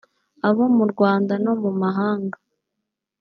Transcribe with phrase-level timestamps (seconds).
[0.47, 2.37] abo mu Rwanda no mu mahanga’